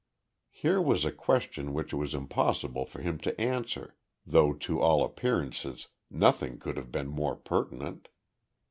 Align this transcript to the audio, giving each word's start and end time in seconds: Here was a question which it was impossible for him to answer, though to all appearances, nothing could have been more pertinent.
Here 0.49 0.81
was 0.81 1.05
a 1.05 1.11
question 1.11 1.75
which 1.75 1.93
it 1.93 1.95
was 1.95 2.15
impossible 2.15 2.85
for 2.87 3.03
him 3.03 3.19
to 3.19 3.39
answer, 3.39 3.93
though 4.25 4.51
to 4.51 4.81
all 4.81 5.03
appearances, 5.05 5.89
nothing 6.09 6.57
could 6.57 6.75
have 6.75 6.91
been 6.91 7.05
more 7.07 7.35
pertinent. 7.35 8.07